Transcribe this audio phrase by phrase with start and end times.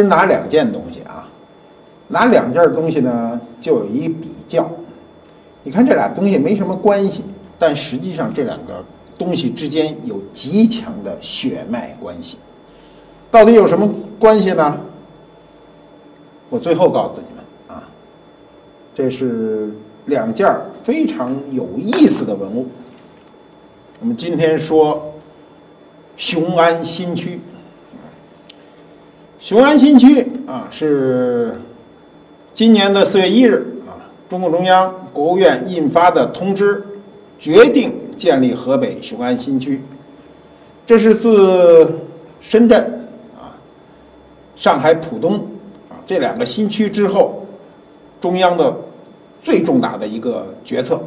[0.00, 1.28] 今儿拿两件东西啊，
[2.08, 4.66] 拿两件东西呢，就有一比较。
[5.62, 7.22] 你看这俩东西没什么关系，
[7.58, 8.82] 但实际上这两个
[9.18, 12.38] 东西之间有极强的血脉关系。
[13.30, 13.86] 到底有什么
[14.18, 14.80] 关系呢？
[16.48, 17.86] 我最后告诉你们啊，
[18.94, 19.70] 这是
[20.06, 20.50] 两件
[20.82, 22.66] 非常有意思的文物。
[24.00, 25.12] 我们今天说
[26.16, 27.38] 雄安新区，
[29.40, 31.58] 雄安新区啊是
[32.52, 36.84] 今年的四月一日啊，中共中央、国务院印发的通知，
[37.38, 39.80] 决定建立河北雄安新区。
[40.84, 41.90] 这是自
[42.38, 43.08] 深圳
[43.40, 43.56] 啊、
[44.56, 45.36] 上海浦东
[45.88, 47.46] 啊这两个新区之后，
[48.20, 48.76] 中央的
[49.40, 51.00] 最重大的一个决策。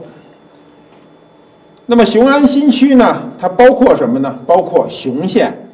[1.85, 3.29] 那么雄安新区呢？
[3.39, 4.39] 它包括什么呢？
[4.47, 5.69] 包括雄县、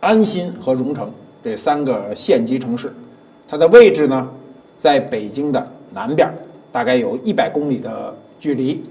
[0.00, 1.08] 安新和荣成
[1.42, 2.92] 这三个县级城市。
[3.48, 4.28] 它的位置呢，
[4.78, 6.32] 在北京的南边，
[6.70, 8.82] 大概有一百公里的距离。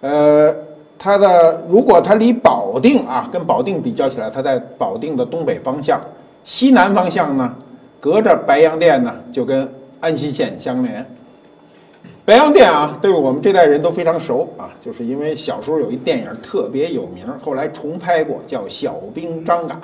[0.00, 0.54] 呃，
[0.98, 6.00] 它的如果它离保定啊，跟保定比较起来，它在保定的东北方向，
[6.44, 7.54] 西南方向呢，
[8.00, 9.68] 隔着白洋淀呢，就跟
[10.00, 11.06] 安新县相连。
[12.24, 19.74] 白洋淀啊，对我们这代人都非常熟啊，就是因为小时候有一电影特别有名，后来重拍过，叫《小兵张嘎》。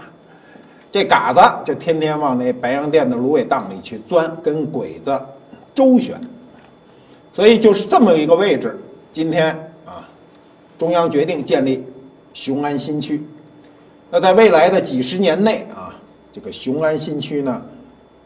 [0.96, 5.20] 这嘎子就天天往那白洋淀的芦苇荡里去钻，跟鬼子
[5.74, 6.18] 周旋。
[7.34, 8.80] 所以就是这么一个位置，
[9.12, 9.54] 今天
[9.84, 10.08] 啊，
[10.78, 11.84] 中央决定建立
[12.32, 13.22] 雄安新区。
[14.10, 15.94] 那在未来的几十年内啊，
[16.32, 17.60] 这个雄安新区呢，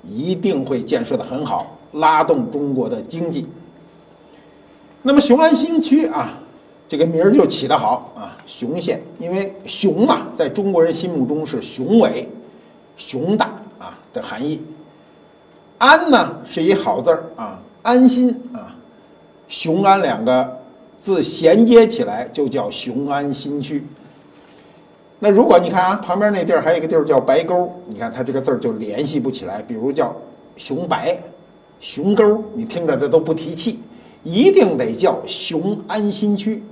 [0.08, 3.48] 一定会建设的很好，拉动中国的经济。
[5.02, 6.38] 那么雄安新区啊，
[6.86, 12.28] 这个名儿就起得好啊，雄县，因为雄嘛，在中国人心目中是雄伟、
[13.00, 13.46] 雄大
[13.78, 14.60] 啊的含义。
[15.78, 18.76] 安呢是一好字儿啊，安心啊，
[19.48, 20.58] 雄安两个
[20.98, 23.82] 字衔接起来就叫雄安新区。
[25.18, 30.14] 那如果你看啊，旁边那地儿还有一个地儿叫白沟，你看它这个字儿就联系不起来，比如叫
[30.56, 31.18] 雄白、
[31.80, 33.80] 雄沟，你听着这都不提气。
[34.22, 36.62] 一定得叫雄安新区。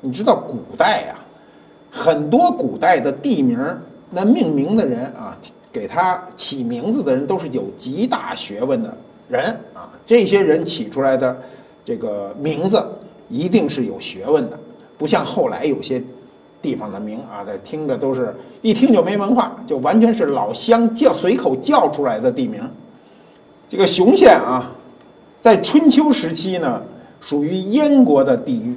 [0.00, 1.14] 你知道古代呀，
[1.88, 3.58] 很多古代的地名，
[4.10, 5.38] 那命名的人啊，
[5.76, 8.96] 给他起名字的人都是有极大学问的
[9.28, 9.44] 人
[9.74, 9.90] 啊。
[10.06, 11.38] 这些人起出来的
[11.84, 12.82] 这个名字，
[13.28, 14.58] 一定是有学问的，
[14.96, 16.02] 不像后来有些
[16.62, 22.62] 地方的名啊，这听着都是一听就没文化，就完全是老乡叫随口叫出来的地名。
[23.68, 24.72] 这个雄县啊，
[25.42, 26.82] 在春秋时期呢。
[27.18, 28.76] 属于燕国的地域，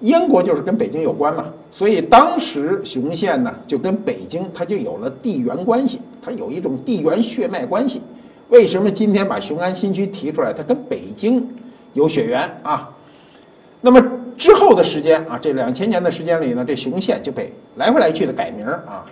[0.00, 8.02] 燕国就是跟北京有关嘛，所以当时雄县呢就跟北京它就有了地缘关系，它有一种地缘血脉关系。
[8.48, 10.52] 为什么今天把雄安新区提出来？
[10.52, 11.46] 它跟北京
[11.92, 12.90] 有血缘啊。
[13.80, 14.04] 那么
[14.36, 19.06] 之后的时间啊，这两千年的时间里呢，这雄县就被来回来去的改名啊。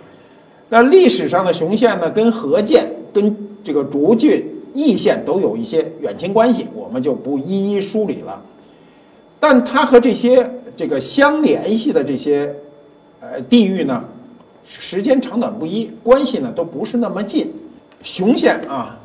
[0.67, 8.39] 那历史上的雄县呢，跟河间、跟这个涿郡、易县都有一些远亲关系，我们就不一一梳理了。
[9.39, 10.47] 但它和这些
[10.79, 12.55] 这个相联系的这些
[13.19, 14.01] 呃地域呢，
[14.65, 17.51] 时间长短不一，关系呢都不是那么近。
[18.01, 18.97] 雄县啊，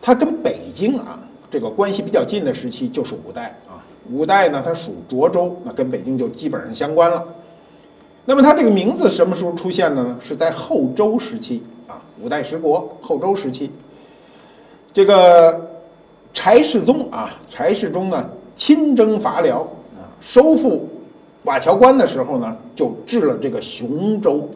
[0.00, 3.84] 它跟北京啊这个关系比较近的时期就是五代啊。
[4.10, 7.22] 五代呢，它属涿州，那跟北京就基本上相关了。
[8.24, 10.18] 那么它这个名字什么时候出现的呢？
[10.24, 13.70] 是在后周时期啊，五代十国后周时期。
[14.90, 15.68] 这个
[16.32, 18.26] 柴世宗啊，柴世宗呢。
[18.54, 19.64] 亲征伐辽，
[20.20, 20.88] 收复
[21.44, 24.48] 瓦桥关的时候呢，就置了这个雄州。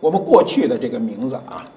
[0.00, 1.68] 我们过去的这个名字啊，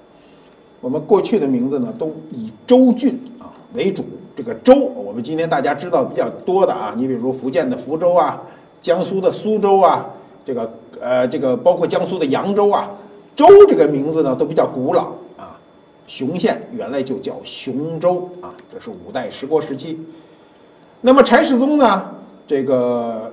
[0.80, 4.04] 我们过去的名字呢，都以州郡啊为主。
[4.36, 8.40] 这个州，我们今天大家知道比较多的啊，你比如福建的福州啊，
[8.80, 10.06] 江苏的苏州啊，
[10.44, 12.90] 这个呃，这个包括江苏的扬州啊，
[13.36, 15.58] 州这个名字呢都比较古老啊。
[16.06, 19.98] 雄县原来就叫雄州啊，这是五代十国时期。
[21.02, 22.14] 那么柴世宗呢，
[22.50, 23.32] 这个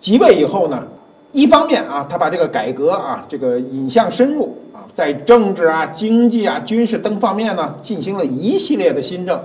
[0.00, 0.84] 即位以后呢，
[1.30, 9.40] 一方面啊，他把这个改革啊，这个引向深入啊，在政治啊、经济啊、军事等方面呢，进行了一系列的新政，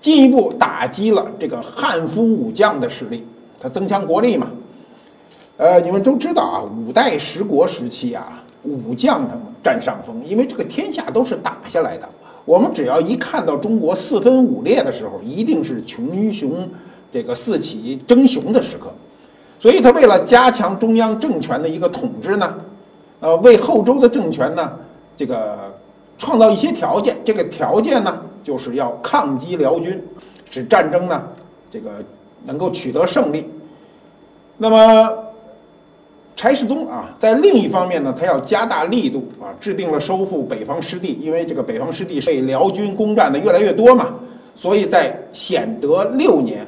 [0.00, 3.22] 进一步打击了这个汉服武将的势力，
[3.60, 4.46] 他增强国力嘛。
[5.58, 12.08] 呃，你们都知道啊，五代十国时期啊，武将他们占上风，因为这个天下都是打下来的。
[12.46, 16.66] 我们只要一看到中国四分五裂的时候，一定是群雄
[17.10, 18.92] 这个四起争雄的时刻，
[19.58, 22.54] 所以他为了加强中央政权的一个统治呢，
[23.20, 24.72] 呃，为后周的政权呢，
[25.16, 25.72] 这个
[26.18, 27.16] 创造一些条件。
[27.24, 30.00] 这个条件呢，就是要抗击辽军，
[30.50, 31.22] 使战争呢，
[31.70, 32.04] 这个
[32.44, 33.46] 能够取得胜利。
[34.58, 35.24] 那么，
[36.36, 44.14] 柴世宗啊，在另一方面呢，他要加大力度啊，制定了收复北方失地，因为这个北方失地被辽军攻占的越来越多嘛，
[44.54, 46.66] 所以在显德六年，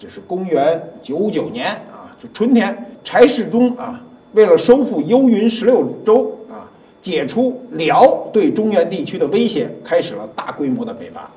[0.00, 4.00] 这是公元九九年啊，就春天，柴世宗啊。
[4.32, 6.64] 为了收复幽云十六州啊，
[7.02, 11.28] 解除辽对中原地区的威胁，开始了大规模的北伐。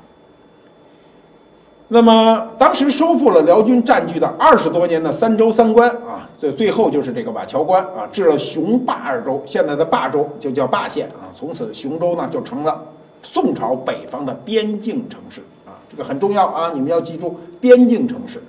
[1.89, 12.81] 那么，当时收复了辽军占据的二十多年的三州三关啊，最最后就是这个瓦桥关啊，置了雄霸二州，现在的霸州就叫霸县啊，从此雄州呢就成了
[13.21, 18.41] 宋朝北方的边境城市啊，这个很重要啊，你们要记住边境城市。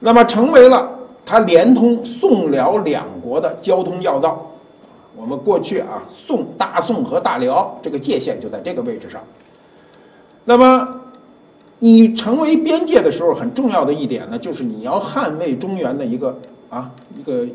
[0.00, 0.94] 那么，成为了。
[1.30, 4.50] 它连通宋辽两国的交通要道，
[5.14, 9.20] 我们过去啊，宋大宋和大辽这个界限就在这个位置上。
[10.46, 10.88] 那么，
[11.80, 16.34] 你成为边界的时候，很重要的一点呢，就是你要捍卫中原的一个
[16.70, 17.46] 啊一个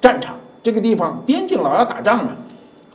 [0.00, 0.36] 战场。
[0.62, 2.36] 这个地方边境老要打仗嘛，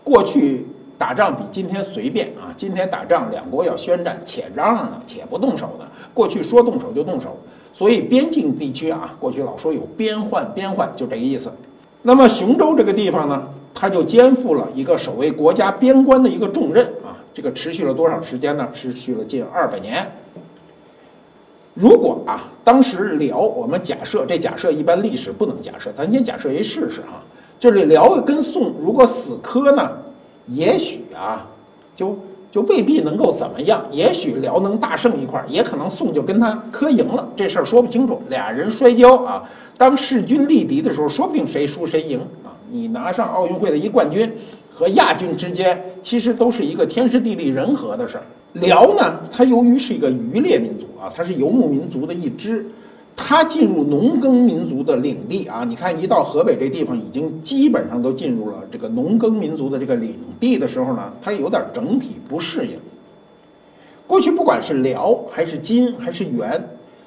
[0.06, 0.66] 过去
[0.98, 5.86] 打仗比今天随便啊，今天打仗两国要宣战，且嚷呢，且不动手呢。
[6.14, 7.38] 过去说动手就动手。
[7.74, 11.52] 所以边境地区啊，过去老说有边患，边患就这个意思。
[12.04, 17.18] 那么雄州这个地方呢，它就肩负了一个守卫国家边关的一个重任啊。
[17.34, 18.68] 这个持续了多少时间呢？
[18.74, 20.06] 持续了近二百年。
[21.74, 27.24] 如果啊，当时辽，我们假设这假设一般历史不能假设，咱先假设一试试啊。
[27.58, 29.92] 就是辽跟宋如果死磕呢，
[30.48, 31.48] 也许啊，
[31.96, 32.18] 就。
[32.52, 38.22] 就未必能够怎么样，也许辽能大胜一块儿，也可能宋就跟他磕赢了，这事儿说不清楚。
[38.30, 42.52] 俩人摔跤啊，当势均力敌的时候，说不定谁输谁赢啊。
[42.70, 44.30] 你拿上奥运会的一冠军
[44.70, 48.24] 和亚军之间，其实都是一个天时地利人和的事儿。
[48.54, 52.66] 辽呢，它由于是一个渔猎民族啊，它是游牧民族的一支。
[53.16, 62.80] 他进入农耕民族的领地啊，你看一到河北这地方，已经基本上都进入了这个农耕民族的这个领地的时候呢，他有点整体不适应。
[64.08, 66.62] 过去不管是辽还是金还是元，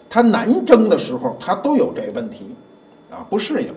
[0.09, 2.47] 他南征的时候，他都有这问题，
[3.11, 3.69] 啊，不适应。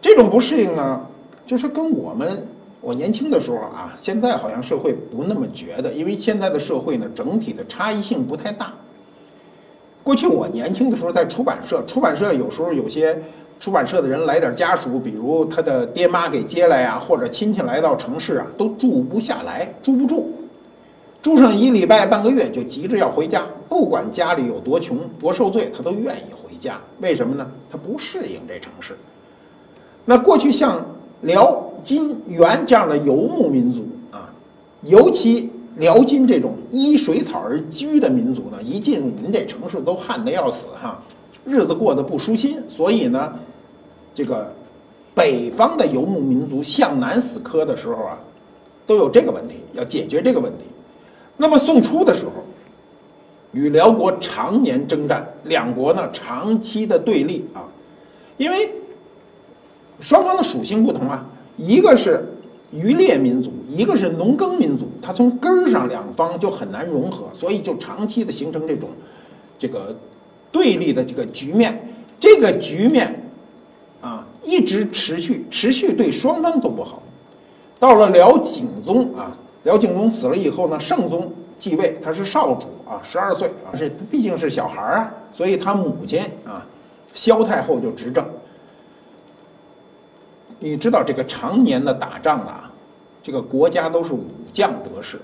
[0.00, 1.00] 这种不适应呢，
[1.46, 2.46] 就是跟我们
[2.80, 8.72] 我年轻的时候啊，现在好像社会不那么觉得，因为现在的社会呢，整体的差异性不太大。
[10.10, 13.16] 过去我年轻的时候在出版社，出版社有时候有些
[13.60, 20.28] 出版社的人来点家属，比如他的爹妈给接来呀，或者亲戚来到城市啊，都住不下来，住不住，
[21.22, 26.80] 住上一礼拜半个月就急着要回家，不管家里有多穷多受罪，他都愿意回家。
[26.98, 27.48] 为什么呢？
[27.70, 28.96] 他不适应这城市。
[30.04, 30.84] 那过去像
[31.20, 34.28] 辽、金、元这样的游牧民族啊，
[34.82, 35.48] 尤其。
[35.76, 41.02] 辽金这种依水草而居的民族呢，一进入您这城市都旱得要死哈，
[41.44, 42.62] 日子过得不舒心。
[42.68, 43.32] 所以呢，
[44.14, 44.52] 这个
[45.14, 48.18] 北方的游牧民族向南死磕的时候啊，
[48.86, 50.64] 都有这个问题，要解决这个问题。
[51.36, 52.32] 那么宋初的时候，
[53.52, 57.66] 与辽国常年征战，两国呢长期的对立啊，
[58.36, 58.70] 因为
[60.00, 62.24] 双方的属性不同啊，一个是。
[62.72, 68.88] 渔猎民族，一个是农耕民族，它从根儿上两方就很难融合，所以就长期的形成这种
[69.58, 69.96] 这个
[70.52, 71.88] 对立的这个局面。
[72.20, 73.28] 这个局面
[74.00, 77.02] 啊，一直持续，持续对双方都不好。
[77.78, 86.66] 到了辽景宗啊，辽景宗死了以后呢，圣宗继位，他是少主啊，十二岁啊，是毕竟是小孩儿啊，所以他母亲啊，
[87.14, 88.24] 萧太后就执政。
[90.60, 92.70] 你知道这个常年的打仗啊，
[93.22, 95.20] 这个国家都是武将得势，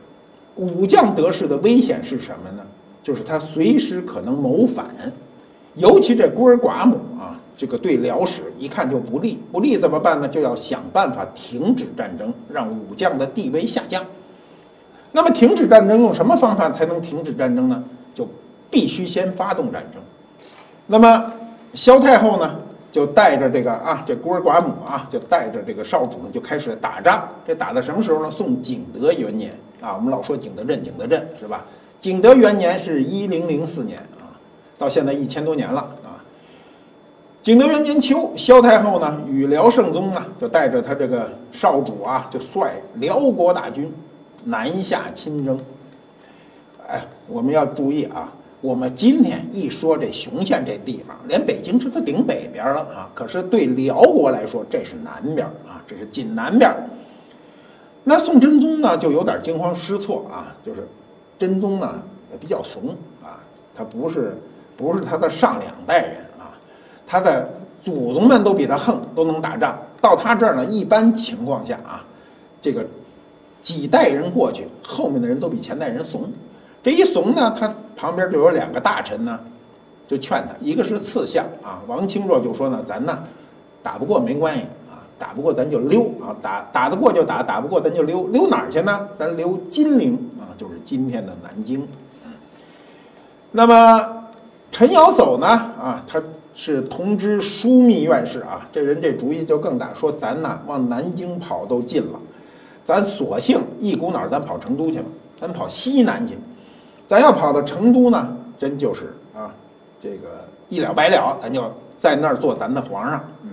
[0.57, 2.67] 武将得势的危险是什么呢？
[3.03, 4.87] 就是他随时可能谋反，
[5.75, 10.27] 尤其这孤儿寡母啊，这个对辽史一看就不利，不利怎么办呢？
[10.27, 14.05] 就要想办法停止战争，让武将的地位下降。
[15.13, 17.85] 那么停止战争用什么方法才能停止战争呢？
[18.15, 18.29] 就
[18.71, 20.03] 必须先发动战争。
[20.87, 21.33] 那么
[21.75, 22.57] 萧太后呢？
[22.93, 27.29] 就带着这个啊，这孤儿寡母啊，就带着这个少主呢，就开始打仗。
[27.47, 28.31] 这打到什么时候呢？
[28.31, 31.65] 宋景德元年啊，我们老说景德镇，景德镇是吧？
[32.01, 34.33] 景德元年是一零零四年啊，
[34.79, 36.23] 到现在一千多年了啊。
[37.43, 43.93] 景德元年秋，萧太后呢与辽圣宗啊，就带着他这个少主啊，就率辽国大军
[44.45, 45.61] 南下亲征。
[46.89, 53.11] 哎，我们要注意啊，我们今天一说这雄县这地方，连北京市都顶北边了啊。
[53.15, 56.75] 可是对辽国来说，这是南边啊，这是紧南边。
[58.03, 60.89] 那宋真宗呢，就有点惊慌失措啊，就是
[61.39, 62.91] 真宗呢也比较怂
[63.23, 63.43] 啊，
[63.75, 64.37] 他不是
[64.77, 66.57] 不是他的上两代人啊，
[67.07, 67.49] 他的
[67.83, 72.05] 祖宗们都比他横，都能打仗，到他这儿呢，一般情况下啊，
[72.61, 72.87] 这个
[73.61, 76.31] 几代人过去，后面的人都比前代人怂。
[76.83, 79.41] 这一怂呢，他旁边就有两个大臣呢，
[80.07, 83.19] 就劝他，一个是刺相啊，王清若就说呢，咱呢
[83.83, 89.09] 打不过没关系啊，打不过咱就溜啊，打打得过就打，打不过咱就溜，溜哪儿去呢？
[89.19, 91.89] 咱溜金陵啊，就是今天的南京。
[93.51, 94.27] 那么
[94.71, 96.23] 陈尧叟呢啊，他
[96.55, 102.21] 是同知枢密院士啊，这人这主意就更大，说咱呢往南京跑都近了，
[102.85, 105.05] 咱索性一股脑咱跑成都去了，
[105.41, 106.35] 咱跑西南去。
[107.07, 109.55] 咱要跑到成都呢，真就是啊，
[110.03, 111.63] 这个一了百了，咱就
[111.97, 113.25] 在那儿做咱的皇上。
[113.45, 113.51] 嗯，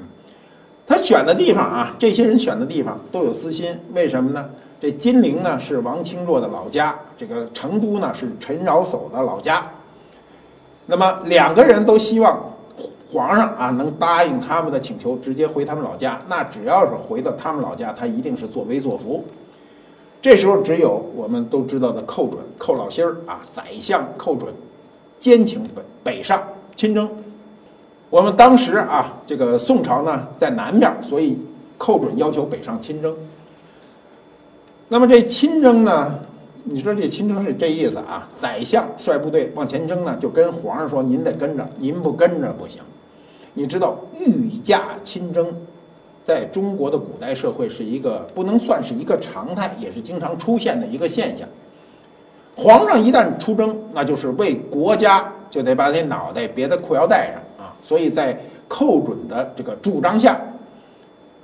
[0.88, 4.50] 他选的地方啊，这些人选的地方都有私心，为什么呢？
[4.80, 9.66] 这金陵呢是王清若的老家，这个成都呢是陈尧叟的老家。
[10.88, 12.38] 那么两个人都希望
[13.14, 16.20] 皇上啊能答应他们的请求，直接回他们老家。
[16.28, 19.24] 那只要是回到他们老家，他一定是作威作福。
[20.24, 24.54] 这时候只有我们都知道的寇准、寇老心儿啊，宰相寇准，
[25.20, 26.42] 兼请北北上
[26.78, 27.10] 亲征。
[28.10, 31.38] 我们当时啊，这个宋朝呢在南边，所以
[31.78, 33.14] 寇准要求北上亲征。
[34.88, 36.18] 那么这亲征呢，
[36.64, 38.26] 你说这亲征是这意思啊？
[38.30, 42.82] 宰相率部队往前征呢，就跟皇上说：“您得跟着，您不跟着不行。”
[43.54, 45.54] 你知道御驾亲征？
[46.24, 51.46] 在中国的古代社会是一个不能算是一个常态，也是经常出现的一个现象。
[52.56, 57.76] 皇上一旦出征，那就是为国家就得把那脑袋别在裤腰带上啊。
[57.82, 58.40] 所以在
[58.70, 60.40] 寇准的这个主张下，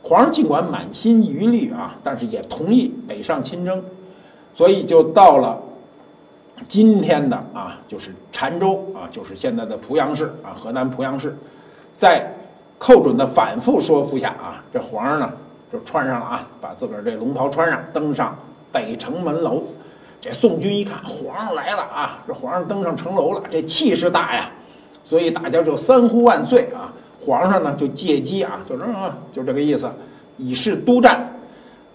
[0.01, 3.83] 皇上尽管满心疑虑啊，但是也同意北上亲征。
[4.55, 5.61] 所以就到了
[6.69, 11.35] 今天的啊，就是澶州啊，就是现在的濮阳市啊，河南濮阳市，
[11.95, 12.31] 在。
[12.79, 15.31] 寇准的反复说服下啊，这皇上呢
[15.71, 18.35] 就穿上了啊，把自个儿这龙袍穿上，登上
[18.71, 19.63] 北城门楼。
[20.21, 24.49] 这宋军一看皇上来了啊，这皇上登上城楼了，这气势大呀，
[25.03, 26.91] 所以大家就三呼万岁啊。
[27.25, 29.91] 皇上呢就借机啊，就嗯，就这个意思，
[30.37, 31.29] 以示督战。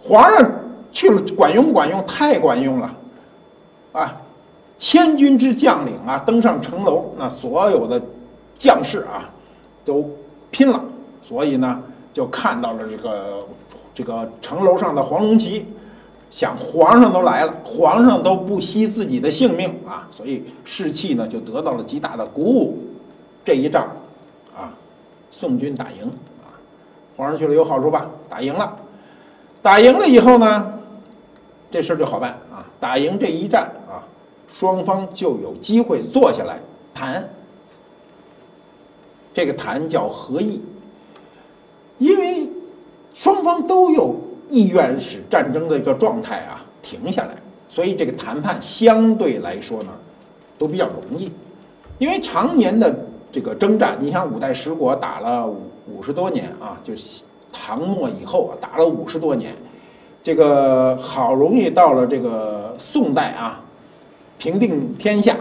[0.03, 0.51] 皇上
[0.93, 2.05] 去了，管用不管用？
[2.07, 2.95] 太管用了
[3.93, 4.17] 啊！
[4.77, 8.01] 千军之将领啊，登上城楼，那所有的
[8.55, 9.31] 将士啊，
[9.83, 10.11] 都。
[10.55, 10.81] 拼了，
[11.21, 11.83] 所以呢，
[12.13, 13.45] 就看到了这个
[13.93, 15.67] 这个城楼上的黄龙旗，
[16.31, 22.79] 想皇上都来了，皇上都不惜自己的性命啊，所以士气呢就得到了极大的鼓舞。
[23.45, 23.89] 这一仗，
[24.57, 24.71] 啊，
[25.33, 26.07] 宋军打赢
[26.45, 26.55] 啊，
[27.17, 28.07] 皇上去了有好处吧？
[28.29, 28.77] 打赢了，
[29.61, 30.73] 打赢了以后呢，
[31.69, 32.65] 这事儿就好办啊。
[32.79, 34.07] 打赢这一战啊，
[34.47, 36.61] 双方就有机会坐下来
[36.95, 37.29] 谈。
[39.35, 40.63] 这个谈叫和议，
[41.99, 42.49] 因为
[43.13, 44.17] 双方都有
[44.49, 47.35] 意愿使战争的一个状态啊停下来，
[47.69, 49.89] 所以这个谈判相对来说呢
[50.57, 51.33] 都比较容易。
[51.99, 52.97] 因为常年的
[53.33, 57.23] 这个征战，你像五代十国打了五五十多年啊，就是
[57.53, 59.53] 唐末以后啊打了五十多年，
[60.23, 63.61] 这个好容易到了这个宋代啊
[64.39, 65.37] 平定天下，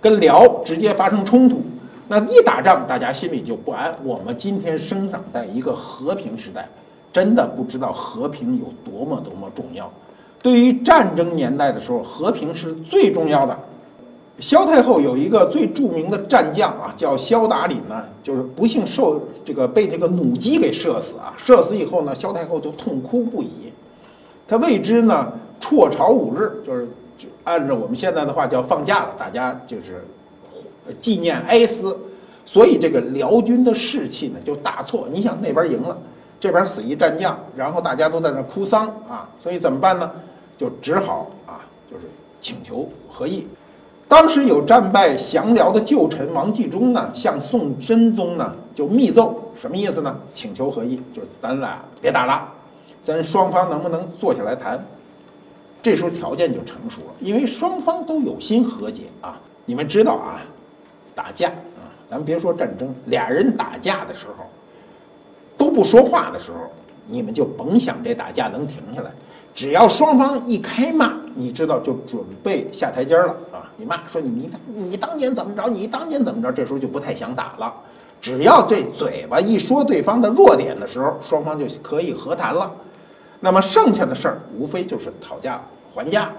[0.00, 1.62] 跟辽直接发生冲突。
[2.06, 3.94] 那一打仗，大家心里就不安。
[4.04, 6.68] 我们今天生长在一个和平时代，
[7.10, 9.90] 真的不知道和平有多么多么重要。
[10.42, 13.58] 对于战争年代的时候，和平是最重要的。
[14.38, 21.32] 萧太后有一个最著名的战将啊，叫萧达林呢，就是不幸受这个被这个弩机给射死啊。
[21.38, 23.72] 射死以后呢，萧太后就痛哭不已，
[24.46, 30.04] 她为之呢辍朝五日，就是就按照我们现在的话叫放假了，大家就是。
[31.00, 31.96] 纪念哀思，
[32.44, 35.08] 所以这个辽军的士气呢就大挫。
[35.10, 35.96] 你想那边赢了，
[36.38, 40.10] 这边死一战将，然后大家都在那哭丧啊，所以怎么办呢？
[40.56, 41.60] 就只好啊，
[41.90, 42.04] 就是
[42.40, 43.46] 请求和议。
[44.06, 50.14] 当时有战败降辽的旧臣王继忠呢，向宋真宗呢就密奏，什么意思呢？
[50.32, 52.46] 请求和议，就是咱俩别打了，
[53.00, 54.84] 咱双方能不能坐下来谈？
[55.82, 59.40] 这时候条件就成熟了，因为双方都有心和解啊。
[59.66, 60.42] 你们知道啊？
[61.14, 64.44] 打架啊，咱们别说战争，俩人打架的时候
[65.56, 66.58] 都不说话的时候，
[67.06, 69.10] 你们就甭想这打架能停下来。
[69.54, 73.70] 只要双方一开骂，你知道就准备下台阶了啊！
[73.76, 77.72] 你骂说你你你当年怎么着，你当年怎么着，这时候就不太想打了。
[78.20, 82.68] 只要这嘴巴一说对方的弱点的时候，双方就可以和谈了。
[83.38, 85.62] 那么剩下的事儿无非就是讨价
[85.94, 86.32] 还价。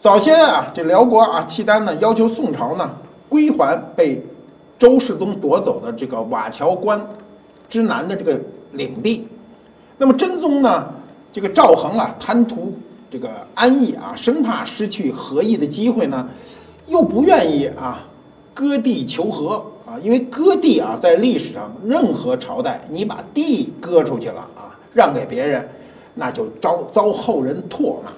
[0.00, 2.90] 早先啊，这辽国啊，契丹呢要求宋朝呢
[3.32, 4.20] 归还被
[4.78, 7.00] 周世宗夺走的这个瓦桥关
[7.66, 8.38] 之南的这个
[8.72, 9.26] 领地。
[9.96, 10.86] 那么真宗呢，
[11.32, 12.74] 这个赵恒啊贪图
[13.10, 16.28] 这个安逸啊，生怕失去和议的机会呢，
[16.86, 18.06] 又不愿意啊
[18.52, 19.64] 割地求和。
[19.84, 25.68] 啊，因为割地啊，在历史上任何朝代，你把地割出去了啊，让给别人，
[26.14, 28.12] 那就遭遭后人唾骂，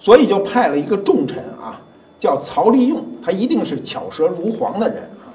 [0.00, 1.78] 所以就派了一个重臣啊，
[2.18, 5.28] 叫曹利用，他一定是巧舌如簧的人啊，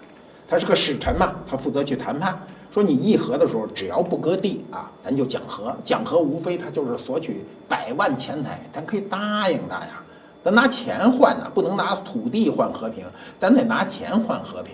[0.47, 2.37] 他是个使臣嘛，他负责去谈判，
[2.71, 10.01] 说你议和的时候，只要不割地啊，咱就讲和，讲和无非他就是索取百万钱财，咱可以答应他呀，
[10.43, 13.05] 咱拿钱换呢，不能拿土地换和平，
[13.37, 14.73] 咱得拿钱换和平。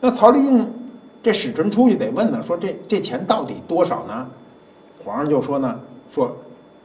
[0.00, 0.70] 那曹利用
[1.22, 4.26] 这使臣出去得问呢，说这这钱到底多少呢？
[5.04, 5.78] 皇上就说呢，
[6.10, 6.34] 说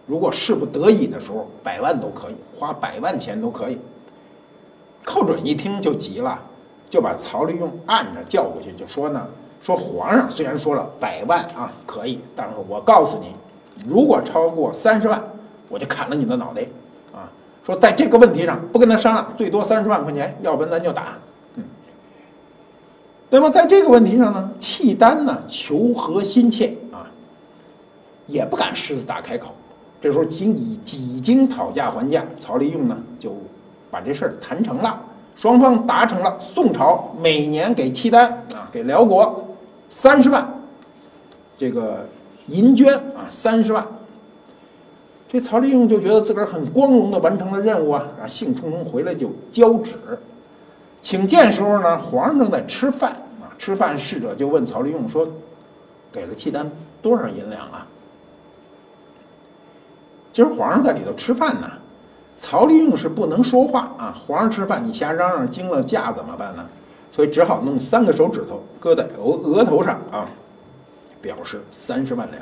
[0.06, 3.78] 如果事不得已的时候，百万都可以，花百万钱都可以。
[5.10, 6.40] 寇准一听就急了，
[6.88, 9.26] 就把曹利用按着叫过去，就说呢，
[9.60, 13.34] 说皇上虽然说了百万啊可以，但是我告诉你，
[13.88, 15.20] 如果超过三十万，
[15.68, 16.62] 我就砍了你的脑袋
[17.12, 17.26] 啊！
[17.66, 21.18] 说在这个问题上不跟他商量，最多三十万块钱，要不然咱就打。
[21.56, 21.64] 嗯
[23.32, 27.10] 那么在这个问题上呢，契丹呢求和心切啊，
[28.28, 29.56] 也不敢狮子大开口。
[30.02, 33.36] 这时候经以几经讨价还价，曹利用呢就
[33.92, 35.00] 把这事儿谈成了，
[35.40, 39.48] 双方达成了宋朝每年给契丹啊给辽国
[39.90, 40.46] 三十万
[41.58, 42.06] 这个
[42.48, 43.86] 银绢啊三十万。
[45.32, 49.94] 这曹利用就觉得自个儿很光荣的完成了任务啊，啊兴冲冲回来就交旨。
[51.02, 55.26] 请见时候呢，皇上正在吃饭啊，吃饭侍者就问曹利用说
[56.12, 56.70] ：“给了契丹
[57.02, 57.86] 多少银两啊？”
[60.34, 61.70] 今儿皇上在里头吃饭呢，
[62.40, 64.18] 曹利用是不能说话啊。
[64.26, 66.66] 皇上吃饭，你瞎嚷嚷，惊了驾怎么办呢？
[67.12, 70.26] 所以只好弄三个手指头搁在额额头上啊，
[71.22, 72.42] 表示三十万两。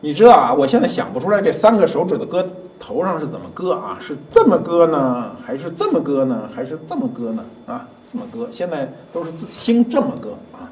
[0.00, 2.46] 你知道啊，我现在想不出来这三个手指头搁
[2.78, 3.96] 头上是怎么搁啊？
[4.00, 7.44] 是这么搁呢，还是这么搁呢，还是这么搁呢？
[7.66, 10.68] 啊，这么搁，现在都是自兴这么搁啊。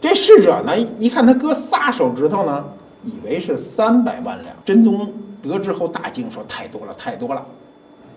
[0.00, 2.64] 这侍者呢，一看他搁仨手指头呢，
[3.04, 4.56] 以为是三百万两。
[4.64, 7.44] 真宗得知后大惊，说太多了，太多了，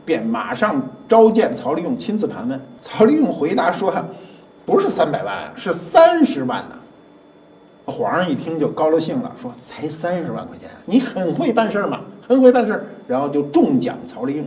[0.05, 2.61] 便马上召见曹利用，亲自盘问。
[2.79, 3.93] 曹利用回答说，
[4.65, 6.75] 不是三百万，是三十万呢。
[7.87, 14.45] 皇上一听就高了兴了，说：“才三十万块钱，你很会办事儿嘛，很会办事儿。”然后就重奖曹利用。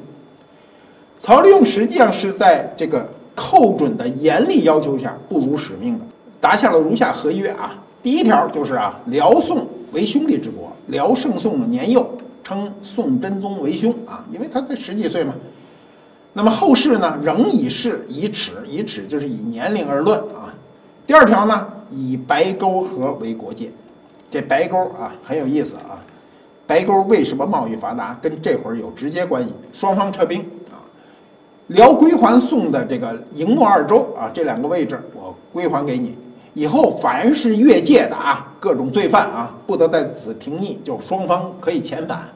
[1.21, 6.05] 曹利用实际上是在这个寇准的严厉要求下不辱使命的，
[6.41, 7.79] 达下了如下合约啊。
[8.03, 12.05] 第一条就是啊，辽宋为兄弟之国，辽圣宋的年幼，
[12.49, 15.35] 称宋真宗为兄啊，因为他才十几岁嘛。
[16.33, 20.55] 那么后世呢，仍以世以尺，以尺就是以年龄而论啊。
[21.07, 21.67] 第二条呢？
[21.91, 23.71] 以白沟河为国界，
[24.31, 26.01] 这白沟啊很有意思啊。
[26.67, 28.19] 白沟为什么贸易发达？
[28.23, 29.53] 跟这会儿有直接关系。
[29.73, 30.81] 双方撤兵啊，
[31.69, 36.17] 辽归还宋的这个营漠二州啊，这两个位置我归还给你。
[36.55, 42.29] 以后凡是越界的啊，各种罪犯啊，不得在此停匿，就双方可以遣返。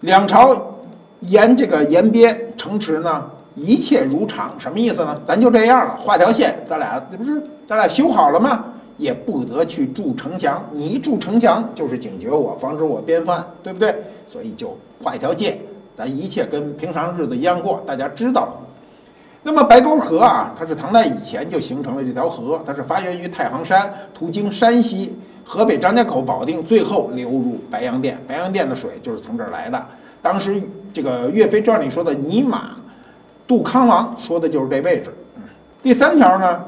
[0.00, 0.76] 两朝
[1.20, 3.30] 沿这个沿边城池呢。
[3.58, 5.18] 一切如常，什么意思呢？
[5.26, 8.66] 咱就这样了，画条线，咱俩这不是咱俩修好了吗？
[8.98, 13.96] 也不得去筑城墙，你一筑城墙就是警觉我，防止我编犯，对不对？
[14.26, 15.58] 所以就画一条界，
[15.96, 18.48] 咱一切跟平常日子一样过，大家知道。
[19.42, 28.18] 那么白沟河啊，它是唐代以前就形成了这条河，它是发源于太行山，途经山西、河北张家口、保定，最后流入白洋淀。
[28.26, 29.86] 白洋淀的水就是从这儿来的。
[30.20, 30.60] 当时
[30.92, 32.72] 这个《岳飞传》里说的尼玛。
[33.48, 35.14] 杜康王说的就是这位置。
[35.80, 36.64] 第三条呢，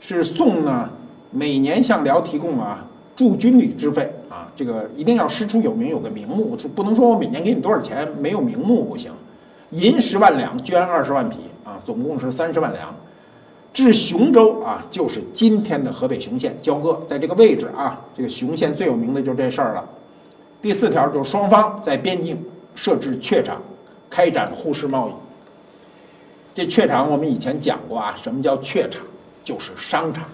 [0.00, 0.88] 是宋呢
[1.32, 9.10] 每年向辽提供啊驻军旅之费啊，这个一定要师出有名，有个名目，不能说我每年给你多少钱，没有名目不行。
[9.70, 12.94] 银十万两，绢二十万匹啊，总共是三十万两。
[13.72, 19.84] 至雄州啊，就是今天的河北雄县交割，在这个位置啊，这个雄县最有名的就是这事儿了。
[20.60, 22.40] 第四条就是双方在边境
[22.74, 23.60] 设置榷场，
[24.10, 25.12] 开展互市贸易。
[26.54, 29.02] 这榷场我们以前讲过啊，什么叫榷场？
[29.42, 30.24] 就是商场。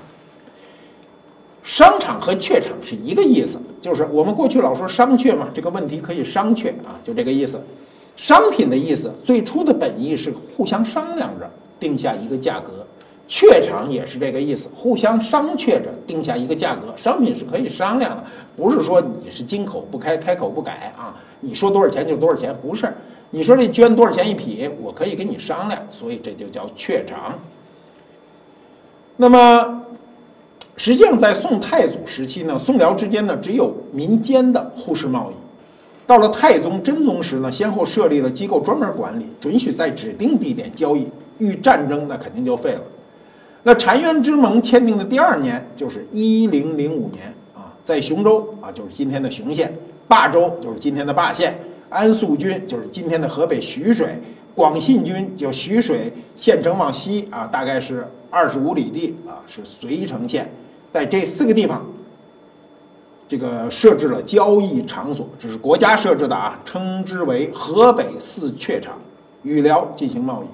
[1.63, 7.63] 商场和榷场是一个意思，就是我们过去老说商榷嘛，这个问题可以商榷啊，就这个意思。
[8.17, 11.49] 商品的意思最初的本意是互相商量着
[11.79, 12.85] 定下一个价格，
[13.29, 16.95] 榷场也是这个意思，互相商榷着定下一个价格。
[16.97, 18.25] 商品是可以商量的，
[18.57, 22.93] 不是说你是金口不开，开口不改啊，你说多少钱就多少钱，不是。
[23.31, 27.39] 你说这绢多少钱一匹，我可以跟你商量，所以这就叫榷场。
[29.17, 29.83] 那么。
[30.81, 35.35] 实际上，在宋太祖时期呢，宋辽之间呢只有民间的互市贸易。
[36.07, 41.09] 到了太宗、真宗时呢，先后设立了机构专门管理，准许在指定地点交易。
[41.39, 42.81] 遇战争，那肯定就废了。
[43.65, 49.69] 那澶渊之盟签订的第二年，就是一零零五年啊，在雄州啊，就是今天的雄县；
[50.07, 51.53] 霸州就是今天的霸县；
[51.91, 54.09] 安肃军就是今天的河北徐水；
[54.55, 60.51] 广信军就徐水县城往西啊，大概是二十五里地啊，是遂城县。
[60.91, 61.85] 在这四个地方，
[63.27, 68.99] 这个设置了交易场所，这是国家设置的啊，称之为河北四榷场，
[69.43, 70.47] 与辽进行贸易。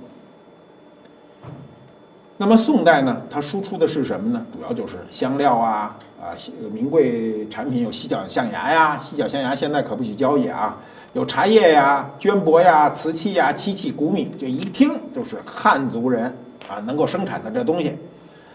[2.36, 4.44] 那么宋代呢，它输出的是什么呢？
[4.52, 6.34] 主要就是香料啊，啊，
[6.72, 10.76] 名贵产品有犀角象牙呀，犀角象牙现在可不许交易啊，
[11.12, 16.36] 有茶叶呀、绢帛呀、瓷器呀、漆器、谷米，就一听就是汉族人
[16.68, 17.96] 啊能够生产的这东西。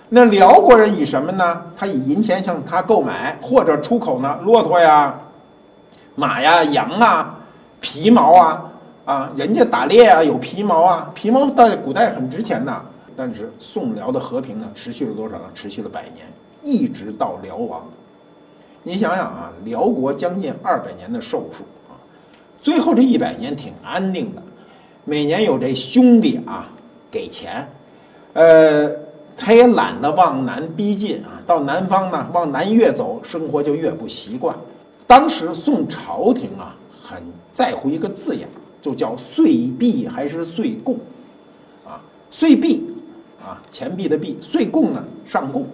[0.09, 1.61] 那辽国人以什么呢？
[1.77, 4.39] 他以银钱向他购买，或者出口呢？
[4.43, 5.17] 骆驼呀、
[6.15, 7.33] 马呀、羊啊、
[7.79, 8.63] 皮毛啊，
[9.05, 12.83] 啊，人家打猎啊有皮毛啊，皮毛在古代很值钱的。
[13.19, 15.43] 但是宋辽的和平呢，持续了多少呢？
[15.53, 16.25] 持续了百年，
[16.63, 17.85] 一直到辽亡。
[18.81, 21.99] 你想想啊，辽国将近二百年的寿数啊，
[22.61, 24.41] 最后这一百年挺安定的，
[25.03, 26.69] 每年有这兄弟啊
[27.11, 27.67] 给钱，
[28.31, 28.89] 呃。
[29.41, 34.53] 他也懒得往南逼近啊，到南方呢，往南越走，生活就越不习惯。
[35.07, 38.49] 当时宋朝廷啊，很在乎一个字眼，
[38.81, 40.97] 就叫岁币还是岁贡，
[41.87, 42.83] 啊，岁币
[43.43, 45.65] 啊，钱币的币，岁贡呢，上贡。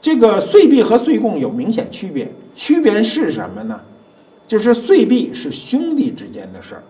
[0.00, 3.80] 这个岁币和岁贡有明显区别，区别是什么呢？
[4.46, 6.82] 就是岁币是兄弟之间的事儿，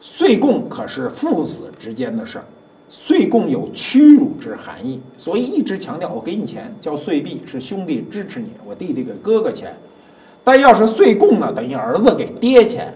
[0.00, 2.44] 岁贡可是父子之间的事儿。
[2.88, 9.72] 岁贡有屈辱之含义，所以一直强调我给你钱叫岁币，是兄弟支持你，我弟弟给哥哥钱。
[10.42, 12.92] 但要是岁贡呢，等于儿子给爹钱，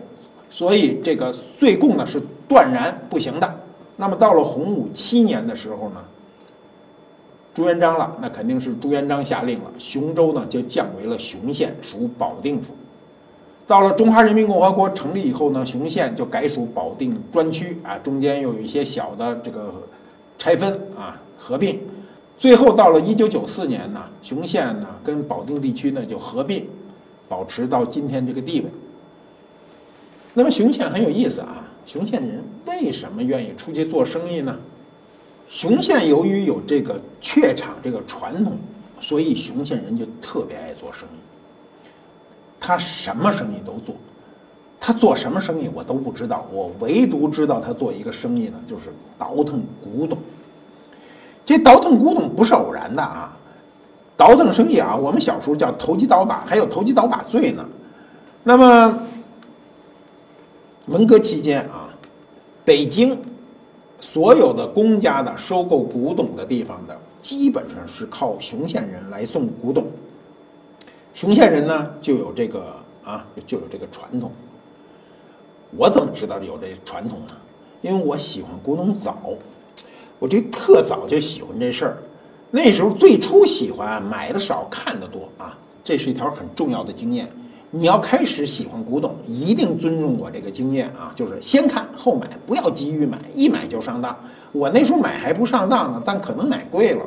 [0.51, 3.61] 所以这个岁贡呢是断然不行的。
[3.97, 6.01] 那么到了洪武七年的时候呢，
[7.55, 12.75] 朱元璋了，那肯定是朱元璋下令了，雄州呢就降为了雄县，属保定府。
[13.67, 19.73] 到了中华人民共和国成立以后呢，雄县就改属保定专区啊，中间又有一些小的这个
[20.39, 21.81] 拆分啊合并，
[22.37, 26.69] 最后到了一九九四年呢，雄县呢跟保定地区呢就合并，
[27.29, 28.67] 保持到今天这个地位。
[30.35, 34.57] 那么雄县很有意思啊，雄县人为什么愿意出去做生意呢？
[35.49, 38.57] 雄县由于有这个榷场这个传统，
[38.99, 41.21] 所以雄县人就特别爱做生意。
[42.59, 43.95] 他什么生意都做，
[44.81, 48.85] 他做什么生意我都不知道，我唯独知道他做一个生意呢，就是
[49.19, 50.19] 倒腾古董。
[51.45, 53.37] 这倒腾古董不是偶然的啊，
[54.17, 57.63] 倒腾生意啊，我们小时候叫投机倒把，还有投机倒把罪呢。
[58.43, 58.99] 那么
[60.87, 61.89] 文革期间啊，
[62.63, 63.19] 北京
[64.01, 69.87] 所有的公家的收购古董的地方的，基本上是靠雄县人来送古董。
[71.15, 74.31] 雄县人呢就有这个啊，就有这个传统。
[75.77, 77.29] 我怎么知道有这传统呢？
[77.81, 79.17] 因为我喜欢古董早，
[80.19, 81.97] 我这特早就喜欢这事儿。
[82.51, 87.27] 那时候最初喜欢买的少，看的多啊，这是一条很重要的经验。
[87.75, 94.17] 你要开始喜欢古董，一定尊重我这个经验啊，就是先看后买，不要急于买，一买就上当。
[94.53, 97.05] 我那时候买还不上当呢，但可能买贵了。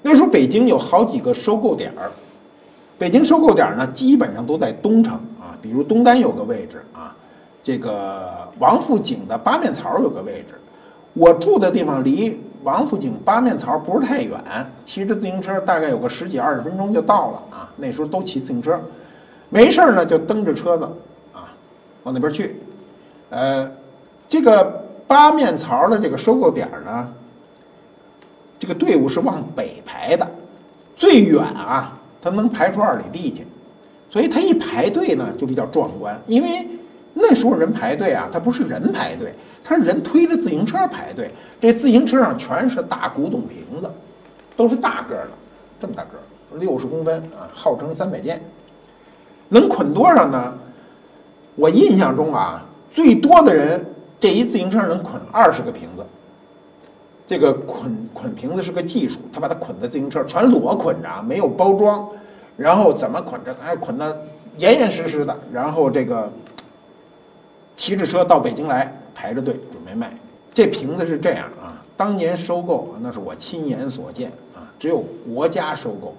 [0.00, 2.08] 那时候北京有好几个收购点儿。
[2.96, 7.12] 北京收购点儿呢，基本上都在东城啊，比如东单有个位置啊，
[7.60, 10.54] 这个王府井的八面槽有个位置。
[11.14, 14.40] 我住的地方离王府井八面槽不是太远，
[14.84, 17.68] 骑着自行车大概有个十几二十分钟就到了啊。
[17.76, 18.80] 那时候都骑自行车，
[19.48, 20.84] 没事儿呢就蹬着车子
[21.32, 21.52] 啊
[22.02, 22.60] 往那边去。
[23.30, 23.70] 呃，
[24.28, 24.64] 这个
[25.06, 27.08] 八面槽的这个收购点呢，
[28.58, 30.28] 这个队伍是往北排的，
[30.96, 31.94] 最远啊。
[32.20, 33.46] 他能排出二里地去，
[34.10, 36.20] 所以他一排队呢就比较壮观。
[36.26, 36.66] 因为
[37.14, 39.32] 那时候人排队啊，他不是人排队，
[39.62, 41.30] 他是人推着自行车排队。
[41.60, 43.88] 这自行车上全是大古董瓶子，
[44.56, 45.30] 都是大个儿的，
[45.80, 46.58] 这么大个儿。
[46.58, 48.42] 六十公分啊，号称三百件，
[49.48, 50.54] 能捆多少呢？
[51.54, 53.84] 我印象中啊，最多的人
[54.20, 56.04] 这一自行车能捆二十个瓶子。
[57.26, 62.08] 这个捆捆瓶子是个技术，他把它捆在自行车，全裸捆着啊，没有包装，
[62.56, 63.54] 然后怎么捆着？
[63.60, 64.18] 还捆得
[64.56, 66.32] 严严实实的，然后这个
[67.76, 70.16] 骑着车到北京来排着队准备卖。
[70.54, 76.14] 这瓶子是这样啊，当年收购那是我亲眼所见啊，只有国家收购，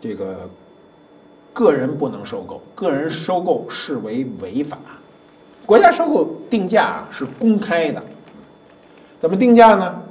[0.00, 0.48] 这个
[1.52, 4.78] 个人不能收购，个人收购视为违法。
[5.66, 8.02] 国家收购定价是公开的，
[9.20, 10.02] 怎么定价呢？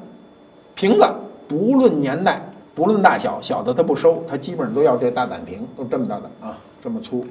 [0.75, 1.05] 瓶子
[1.47, 2.41] 不论年代，
[2.73, 7.25] 不论大小，小的他不收，他基本上都要这大胆瓶，都这么大的啊，这么粗，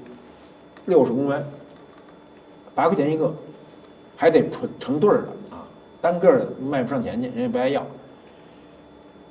[0.85, 1.43] 六十公分，
[2.75, 3.33] 八块钱一个，
[4.17, 5.65] 还得成成对儿的啊，
[6.01, 7.83] 单个的卖不上钱去，人家不爱要。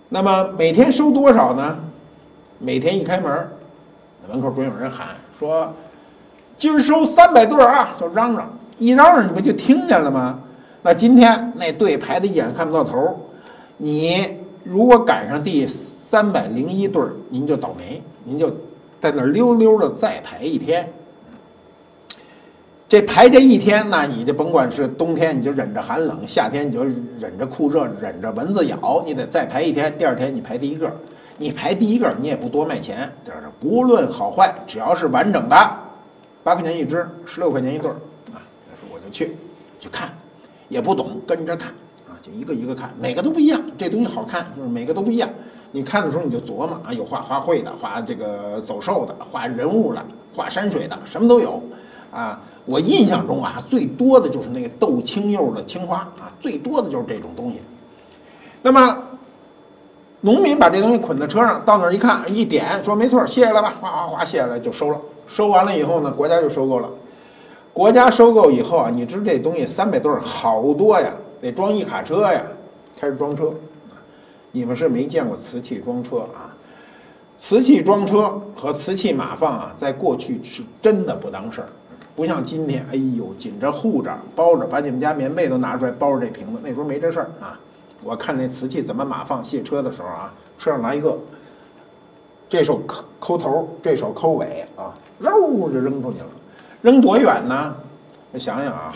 [0.10, 1.80] 那么每天收多少呢？
[2.58, 3.48] 每天一开门，
[4.30, 5.10] 门口准有人喊
[5.40, 5.74] 说
[6.58, 10.40] ：“今儿收三百对儿啊！”就嚷嚷，一嚷嚷你不就听见了吗？
[10.82, 13.20] 那今天那队排的一眼看不到头。
[13.78, 18.50] 你如果赶上第三百零一对儿，您就倒霉，您就
[19.00, 20.92] 在那儿溜溜的再排一天。
[22.90, 26.84] 这排这一天，那你就甭管是冬天，你就忍着寒冷；夏天你就
[27.20, 29.94] 忍着酷热，忍着蚊子咬，你得再排一天。
[29.98, 30.90] 第二天你排第一个，
[31.38, 35.56] 你排第一个，你也不多卖钱，就是不论好坏，只要是完整的，
[36.44, 37.94] 八块钱一只，十六块钱一对儿
[38.34, 38.42] 啊。
[38.92, 39.38] 我就去
[39.80, 40.12] 去看，
[40.68, 41.70] 也不懂，跟着看
[42.08, 42.32] 啊，就。
[42.32, 43.62] 一个一个看，每个都不一样。
[43.78, 45.30] 这东西好看，就是每个都不一样。
[45.72, 51.62] 你看的时候你就琢磨啊，有画花卉的，画这个走兽的，画人物的，画山水的，什么都有。
[52.10, 57.60] 啊，我印象中啊，最多的就是那个斗青釉的青花啊，最多的就是这种东西。
[58.62, 59.04] 那么，
[60.28, 65.00] 农民把这东西捆在车上，到那儿一看，一点说没错，卸下来吧，哗哗哗卸下来就收了。
[65.26, 66.90] 收完了以后呢，国家就收购了。
[67.72, 71.14] 国家收购以后啊，你知这东西三百对儿好多呀。
[71.40, 72.42] 得装一卡车呀，
[73.00, 73.54] 开始装车。
[74.52, 76.52] 你们是没见过瓷器装车啊？
[77.38, 81.68] 瓷器装车和瓷器码放啊，在过去是真的不当事儿，
[82.18, 86.60] 不像今天，哎呦，紧着护着包着，把你们家棉被都拿出来包着这瓶子。
[86.62, 87.58] 那时候没这事儿啊。
[88.08, 91.18] 我看那瓷器怎么码放卸车的时候啊，车上拿一个，
[92.48, 96.28] 这手抠抠头，这手抠尾啊，嗖就扔出去了。
[96.82, 97.76] 扔多远呢？
[98.32, 98.94] 我想想啊。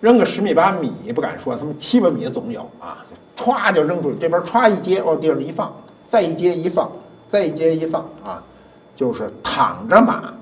[0.00, 3.04] 扔个十米八米不敢说，他们七八米总有啊！
[3.36, 6.90] 歘就扔出去，这边歘一接往地上一放，再一接一放，
[7.28, 8.42] 再一接一放啊，
[8.94, 10.34] 就是躺着码，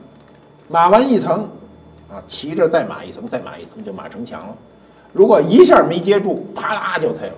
[0.69, 1.49] 码完一层
[2.11, 4.57] 啊，骑着再码一层，再码一层就码成墙了。
[5.13, 7.35] 如果一下没接住，啪啦就碎了，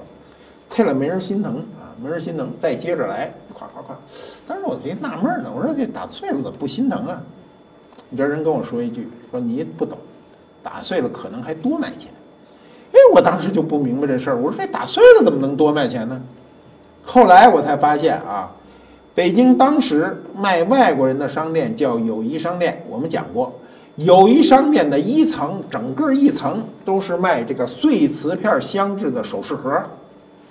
[0.75, 3.95] 碎了没人心疼啊，没人心疼，再接着来，咵咵咵。
[4.45, 7.23] 当时我这纳闷呢，我说这打碎了怎么不心疼啊？
[8.09, 9.97] 你这人跟我说一句，说你不懂。
[10.65, 12.11] 打碎了可能还多卖钱，
[12.91, 14.37] 哎，我当时就不明白这事儿。
[14.37, 16.21] 我说这打碎了怎么能多卖钱呢？
[17.05, 18.51] 后来我才发现啊，
[19.15, 22.83] 北京当时卖外国人的商店叫友谊商店。
[22.89, 23.53] 我们讲过，
[23.95, 29.81] 友谊商店的一层整个一层都是卖这个碎瓷片镶制的首饰盒，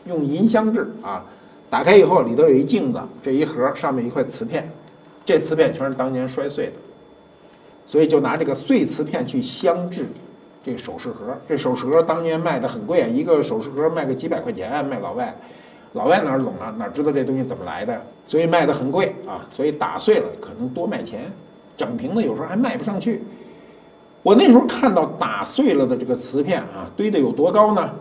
[0.06, 1.24] 用银镶制啊。
[1.70, 4.72] 打开以后里头有一镜子，这一盒上面一块瓷片，
[5.26, 6.74] 这瓷片全是当年摔碎的。
[7.88, 10.08] 所以就拿这个碎瓷片去镶制
[10.63, 15.36] 这首饰盒，这首饰盒当年卖的很贵啊，一个首饰盒卖个几百块钱，卖老外，
[15.94, 18.02] 老外哪懂啊，哪知道这东西怎么来的？
[18.26, 21.32] 所以卖的很贵啊，所以打碎了可能多卖钱，
[21.76, 23.24] 整瓶的有时候还卖不上去。
[24.22, 27.94] 我那时候看到打碎了的这个瓷片啊，堆的有多高呢？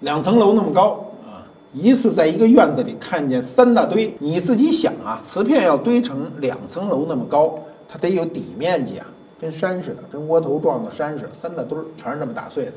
[0.00, 1.44] 两层楼那么高啊！
[1.72, 7.58] 一次在一个院子里看见三大堆，你自己想啊，瓷片要堆成两层楼那么高。
[7.86, 9.06] 它得有底面积啊，
[9.38, 12.72] 跟山似的，跟窝头状的山似的，三大堆儿全是那么打碎的。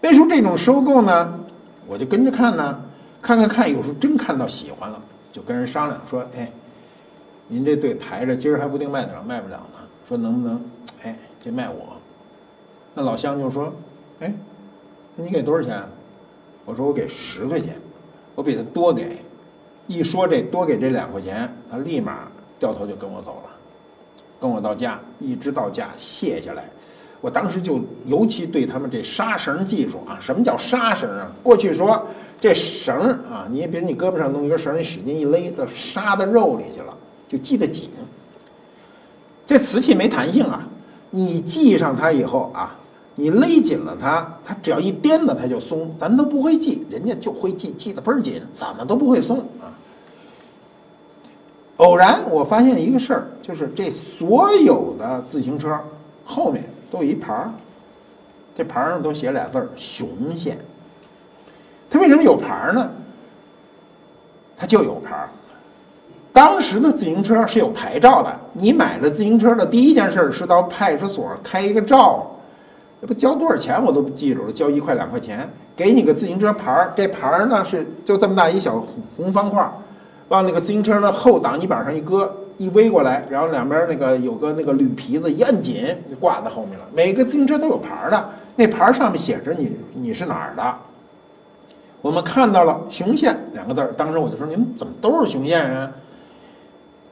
[0.00, 1.38] 那时候这种收购呢，
[1.86, 2.80] 我就跟着看呢，
[3.20, 6.50] 看看看，有时候真看到喜欢了，就跟人商量说：“哎，
[7.46, 9.80] 您这队排着，今儿还不定卖多少，卖不了呢。
[10.08, 10.60] 说能不能，
[11.02, 11.96] 哎，这卖我？”
[12.94, 13.72] 那老乡就说
[14.20, 14.34] ：“哎，
[15.14, 15.82] 你给多少钱？”
[16.66, 17.74] 我说：“我给十块钱，
[18.34, 19.16] 我比他多给。”
[19.88, 23.50] 一说这多给这两块钱，他立马掉头就跟我走了。
[24.40, 26.68] 跟我到家，一直到家卸下来，
[27.22, 31.30] 我当时就尤其对他们这纱绳技术啊，什么叫纱绳啊？
[31.42, 32.04] 过去说
[32.38, 32.94] 这绳
[33.30, 36.94] 啊，你比如你胳膊上弄一根绳，你使劲一勒，都纱到肉里去了，
[37.28, 37.88] 就系得紧。
[39.46, 40.68] 这瓷器没弹性啊，
[41.10, 42.76] 你系上它以后啊，
[43.18, 45.92] 你勒紧了它，它只要一颠呢，它就松。
[45.98, 49.72] 咱都不会系，人家就会系，系得倍儿紧，怎么都不会松啊。
[51.78, 55.78] 偶然我发现一个事儿，就是这所有的自行车
[56.24, 57.50] 后面都有一牌儿，
[58.54, 60.58] 这牌儿上都写俩字儿“雄县”。
[61.88, 62.90] 它为什么有牌儿呢？
[64.58, 65.30] 它就有牌儿。
[66.34, 72.30] 当时的自行车是有牌照的，你买了自行车的第一件事是到派出所开一个照，
[73.06, 76.92] 不交多少钱我都不记住了，交一块两块钱，给你个自行车牌儿。
[76.96, 78.84] 这牌儿呢是就这么大一小
[79.16, 79.70] 红方块。
[80.28, 86.84] 往那个自行车的后挡泥板上一搁，一围过来，然后两边那个有个那个铝皮子一摁紧，就挂在后面了。
[86.92, 90.76] 每个自行车都有牌儿的，那牌儿上面写着你你是哪儿的。
[92.02, 95.92] 我们看到了“雄县”两个字当时我就说：“你们怎么都是雄县人？”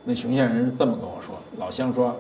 [0.04, 2.16] 那雄县人这么跟我说：“老乡说，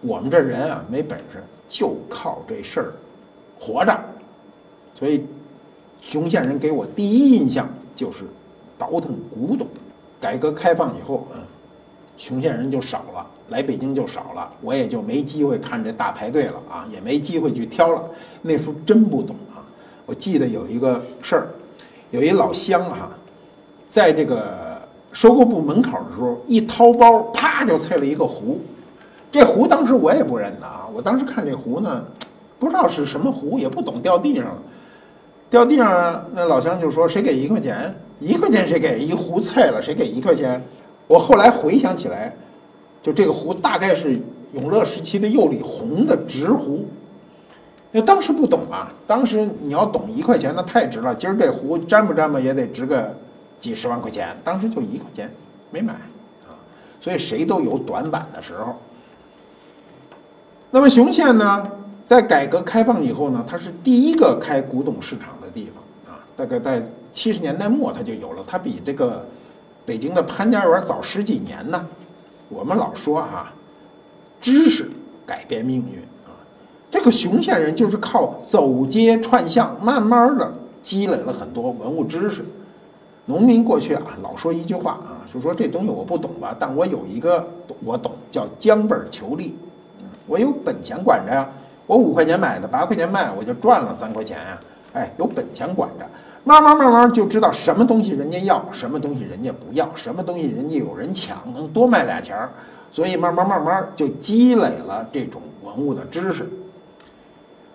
[0.00, 1.42] 我们这人啊没本事，
[1.74, 2.92] 就靠这事儿
[3.58, 3.98] 活着。
[4.96, 5.24] 所以，
[6.00, 8.26] 雄县人给我第一印象就是
[8.78, 9.66] 倒腾古董。”
[10.22, 11.40] 改革开放以后，嗯，
[12.16, 18.04] 雄县人就少了，来北京就少了，我也就没机会看这大排队了啊，也没机会去挑了。
[18.40, 19.58] 那时候真不懂啊。
[20.06, 21.48] 我记得有一个事儿，
[22.12, 23.10] 有一老乡哈，
[23.88, 28.60] 在这个收购部门口的时候，一掏包，啪就碎了一个壶。
[29.34, 32.04] 这壶当时我也不认得啊，我当时看这壶呢，
[32.56, 34.62] 不知道是什么壶，也不懂，掉地上了。
[35.50, 38.96] 掉地上了，那老乡就说：“谁给一块钱？”一块钱谁给？
[38.96, 40.62] 一壶菜了谁给一块钱？
[41.08, 42.32] 我后来回想起来，
[43.02, 44.20] 就这个壶大概是
[44.52, 46.86] 永乐时期的釉里红的直壶。
[47.90, 51.12] 那当时不懂啊，当时你要懂一块钱那太值了。
[51.12, 53.12] 今儿这壶沾不沾吧也得值个
[53.58, 55.28] 几十万块钱，当时就一块钱
[55.72, 55.94] 没买
[56.44, 56.54] 啊。
[57.00, 58.76] 所以谁都有短板的时候。
[60.74, 61.70] 那么雄县呢，
[62.04, 66.82] 在改革开放以后呢，它是第一个开古董市场的地方啊，大概在。
[67.12, 68.42] 七十年代末，它就有了。
[68.44, 69.24] 它比这个
[69.86, 71.86] 北京的潘家园早十几年呢。
[72.48, 73.52] 我们老说哈，
[74.40, 74.90] 知识
[75.24, 76.34] 改变命运啊。
[76.90, 82.44] 这个雄县人就是靠走街串巷，慢慢的积累了很多文物知识。
[83.26, 87.48] 农民过去啊，老说一句话啊，就说这东西我不懂吧，但我有一个
[87.84, 89.54] 我懂，叫将本求利。
[90.26, 91.48] 我有本钱管着呀，
[91.86, 94.60] 我五块钱买的，八块钱卖，我就赚了三块钱呀。
[94.94, 96.06] 哎，有本钱管着。
[96.44, 102.50] 慢慢慢慢就知道什么东西人家要，什么东西人家不要，什么东西人家有人抢，能多卖俩钱儿，
[102.92, 106.46] 所以慢慢慢慢就积累了这种文物的知识。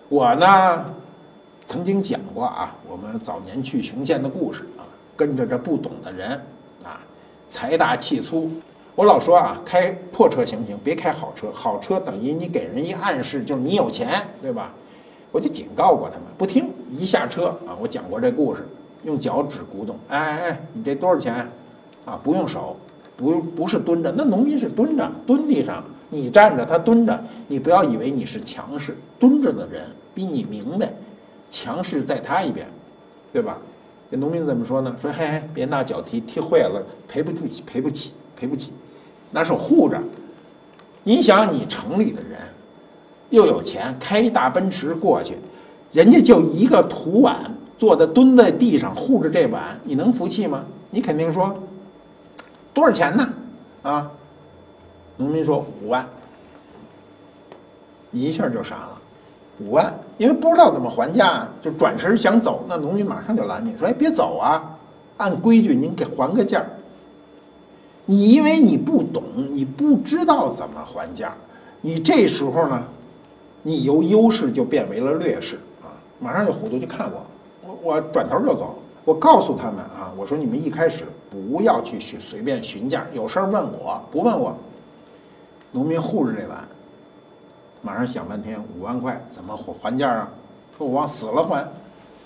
[0.08, 0.84] 我呢，
[1.66, 4.86] 曾经讲过啊，我们早年去雄县的故事啊，
[5.16, 6.30] 跟着这不懂的人
[6.84, 7.00] 啊，
[7.48, 8.50] 财大气粗。
[9.00, 10.76] 我老说啊，开破车行不行？
[10.84, 14.74] 别开好车，好车等于你给人一暗示，就是你有钱，对吧？
[15.32, 16.68] 我就警告过他们，不听。
[16.90, 18.68] 一下车啊，我讲过这故事，
[19.04, 19.96] 用脚趾古董。
[20.08, 21.50] 哎哎哎，你这多少钱？
[22.04, 22.76] 啊，不用手，
[23.16, 27.18] 不不是蹲着，那农民是蹲着，蹲地上，你站着，他蹲着。
[27.48, 29.80] 你不要以为你是强势，蹲着的人
[30.14, 30.92] 比你明白，
[31.50, 32.66] 强势在他一边，
[33.32, 33.56] 对吧？
[34.10, 34.94] 这农民怎么说呢？
[35.00, 38.72] 说嘿嘿，别拿脚踢，踢坏了赔不起，赔不起，赔不起，
[39.30, 40.00] 拿手护着。
[41.02, 42.38] 你想，你城里的人。
[43.30, 45.38] 又有钱，开一大奔驰过去，
[45.92, 50.64] 人家就一个土碗，坐在蹲在地上护着这碗，你能服气吗？
[50.90, 51.54] 你肯定说
[52.74, 53.28] 多少钱呢？
[53.82, 54.10] 啊，
[55.16, 56.04] 农民说五万，
[58.10, 59.00] 你一下就傻了，
[59.60, 64.76] 五万，因为不知道怎么还价，就转身想走，那农民马上就拦你说：“哎，别走啊，
[65.18, 66.64] 按规矩您给还个价。”
[68.10, 71.32] 你因为你不懂，你不知道怎么还价，
[71.80, 72.82] 你这时候呢？
[73.62, 75.94] 你由优势就变为了劣势啊！
[76.18, 77.24] 马上就糊涂，就看我，
[77.62, 78.76] 我我转头就走。
[79.04, 84.58] 我告诉他们啊，我说你们一开始不要去寻随便询价，有事儿问我，不问我。
[85.70, 86.66] 农民护着这碗，
[87.80, 90.28] 马上想半天，五万块怎么还还价啊？
[90.76, 91.64] 说我往死了还，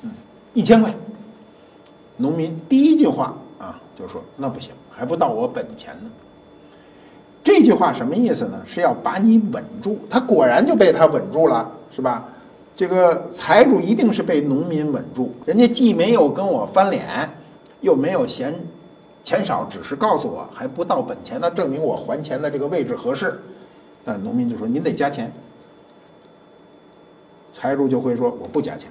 [0.00, 0.10] 嗯，
[0.54, 0.94] 一千块。
[2.16, 6.10] 农民第一句话啊，就说那不行，还不到我本钱呢。
[7.42, 8.60] 这句话什么意思呢？
[8.64, 9.98] 是要把你稳住。
[10.08, 12.26] 他果然就被他稳住了，是吧？
[12.76, 15.34] 这个财主一定是被农民稳住。
[15.44, 17.30] 人家既没有跟我翻脸，
[17.80, 18.54] 又没有嫌
[19.22, 23.40] 钱少，只是告诉我还不到本钱，那证明我还钱的这个位置合适。
[24.04, 25.32] 那农民就说：“您得加钱。”
[27.52, 28.90] 财主就会说：“我不加钱，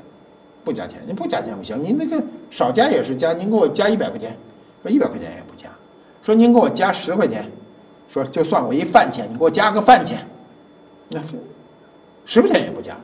[0.63, 1.83] 不加钱，您不加钱不行。
[1.83, 4.37] 您那个少加也是加，您给我加一百块钱，
[4.81, 5.69] 说一百块钱也不加，
[6.23, 7.45] 说您给我加十块钱。”
[8.09, 10.19] 说就算我一饭钱，你给我加个饭钱，
[11.09, 11.19] 那
[12.25, 12.95] 十块钱也不加。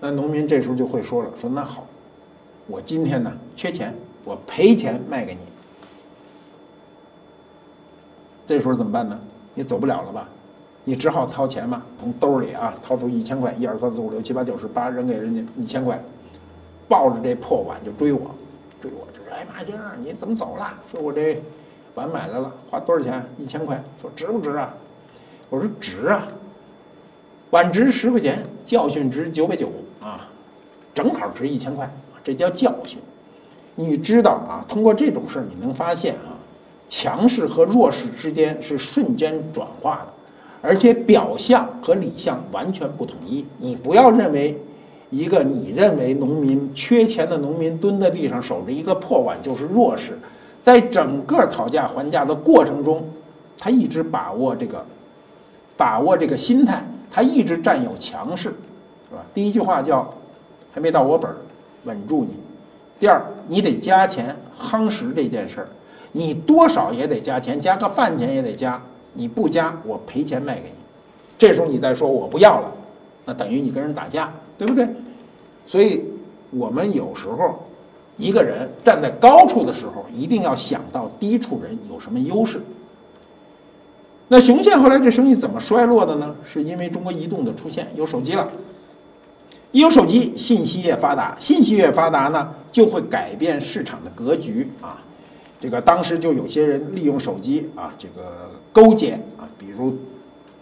[0.00, 1.86] 那农民这时候就会说了：“说那好，
[2.66, 5.40] 我今天呢缺钱，我赔钱卖给你。”
[8.46, 9.18] 这时候怎么办呢？
[9.52, 10.26] 你走不了了吧？
[10.84, 16.02] 你只好掏钱嘛，从兜里啊掏出一千块，一二三四五六七八九十，八扔给人家一千块，
[16.88, 18.30] 抱着这破碗就追我，
[18.80, 20.72] 追我，这是哎马先生你怎么走了？
[20.90, 21.42] 说我这
[21.96, 23.24] 碗买来了，花多少钱？
[23.38, 23.82] 一千块。
[24.00, 24.72] 说值不值啊？
[25.48, 26.28] 我说值啊，
[27.50, 29.70] 碗值十块钱，教训值九百九
[30.00, 30.28] 啊，
[30.92, 31.90] 正好值一千块，
[32.22, 32.98] 这叫教训。
[33.74, 34.62] 你知道啊？
[34.68, 36.36] 通过这种事儿，你能发现啊，
[36.86, 40.12] 强势和弱势之间是瞬间转化的，
[40.60, 43.46] 而且表象和里象完全不统一。
[43.56, 44.60] 你不要认为
[45.08, 50.18] 一个你认为农民缺钱的农民蹲在地上守着一个破碗就是弱势，
[50.66, 53.08] 在整个讨价还价的过程中，
[53.56, 54.84] 他一直把握这个，
[55.76, 58.52] 把握这个心态，他一直占有强势，
[59.08, 59.24] 是吧？
[59.32, 60.12] 第一句话叫
[60.74, 61.36] “还没到我本儿，
[61.84, 62.30] 稳住你”。
[62.98, 65.68] 第二，你得加钱夯实这件事儿，
[66.10, 68.82] 你多少也得加钱，加个饭钱也得加。
[69.12, 70.74] 你不加，我赔钱卖给你。
[71.38, 72.72] 这时候你再说我不要了，
[73.24, 74.88] 那等于你跟人打架，对不对？
[75.64, 76.02] 所以，
[76.50, 77.65] 我们有时候
[78.16, 82.60] 一个人站在高处的时候，一定要想到低处人有什么优势。
[84.28, 86.34] 那雄县后来这生意怎么衰落的呢？
[86.44, 88.48] 是因为中国移动的出现，有手机了。
[89.72, 95.02] 一有手机，信息越发达，信息越发达呢，就会改变市场的格局啊。
[95.60, 99.94] 这个当时就有些人利用手机啊，这个勾结啊，比如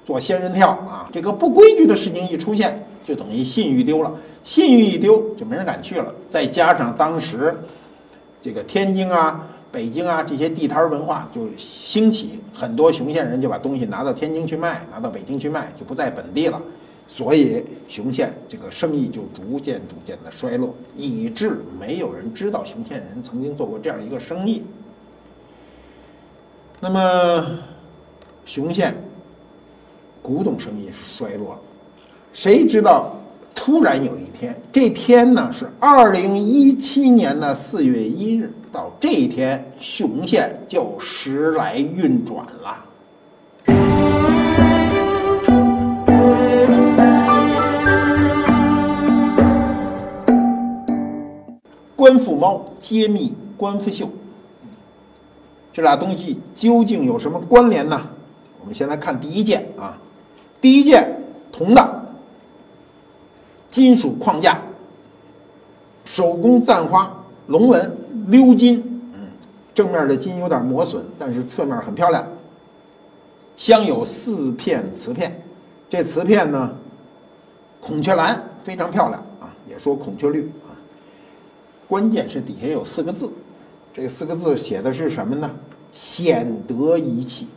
[0.05, 4.13] 做仙人跳啊，这个不规矩的事情一出现，就等于信誉丢了，
[4.45, 6.15] 信誉一丢，就没人敢去了。
[6.29, 7.53] 再加上当时
[8.43, 16.61] 这个天津啊、北京啊这些地摊文化就兴起，很多雄县人就把东西拿到天津去卖，拿到北京去卖，就不在本地了。
[17.09, 24.63] 所以雄县这个生意就逐渐逐渐的衰落，以致没有人知道雄县人曾经做过这样一个生意。
[26.81, 27.59] 那么，
[28.45, 28.95] 雄县
[30.23, 31.59] 古董生意衰落了，
[32.33, 33.17] 谁知道？
[33.55, 42.85] 突然有一天，这天呢是二零一七年的四月一日，到这一天，雄县就时来运转了。
[51.97, 54.11] 官复猫揭秘官复秀，
[55.73, 57.99] 这俩东西究竟有什么关联呢？
[58.61, 59.97] 我们先来看第一件啊，
[60.61, 61.94] 第一件铜的
[63.75, 64.63] 金属框架，
[66.05, 67.13] 手工簪花
[67.49, 67.93] 龙纹
[68.29, 68.79] 鎏金，
[69.15, 69.21] 嗯，
[69.75, 72.25] 正面的金有点磨损，但是侧面很漂亮。
[73.57, 75.43] 镶有四片瓷片，
[75.89, 76.73] 这瓷片呢，
[77.81, 80.71] 孔雀蓝非常漂亮啊，也说孔雀绿啊。
[81.89, 83.29] 关键是底下有四个字，
[83.93, 85.51] 这四个字写的是什么呢？
[85.93, 87.49] 显德仪器。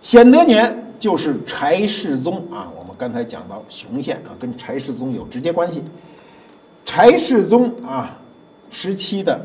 [0.00, 2.66] 显德年就是柴世宗啊，
[3.02, 5.82] 刚才讲到雄县啊，跟柴世宗有直接关系。
[6.84, 8.16] 柴世宗啊
[8.70, 9.44] 时期的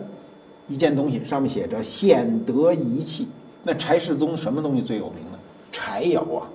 [0.67, 3.27] 一件东西，上面写着显德仪器。
[3.63, 5.39] 那柴世宗什么东西最有名呢？
[5.71, 6.45] 柴窑啊。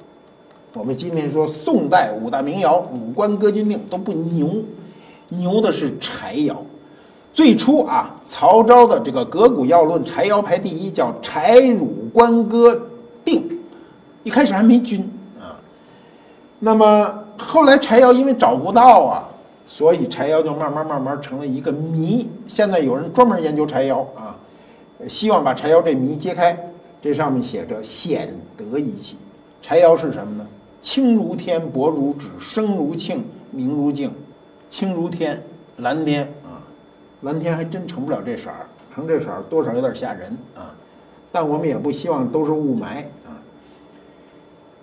[0.75, 4.63] 我们今天说宋代五大名窑《五官歌军令》都不牛。
[5.29, 6.63] 牛的是柴窑，
[7.35, 12.81] 最初啊，曹昭的这个《革古要论》柴窑排第一，叫柴汝官歌
[13.25, 13.59] 定，
[14.23, 15.11] 一开始还没军。
[16.65, 19.29] 那么后来柴窑因为找不到啊，
[19.67, 22.31] 所以柴窑就慢慢慢慢成了一个谜。
[22.47, 24.39] 现在有人专门研究柴窑啊，
[25.09, 26.57] 希望把柴窑这谜揭开。
[27.01, 29.17] 这上面写着显德一气，
[29.61, 30.47] 柴窑是什么呢？
[30.81, 33.19] 轻如天，薄如纸，声如磬，
[33.51, 34.13] 明如镜。
[34.71, 35.43] 青如天，
[35.79, 36.63] 蓝天啊，
[37.23, 40.73] 蓝天还真成不了这色儿，成这色儿多少有点吓人啊。
[41.33, 43.03] 但我们也不希望都是雾霾。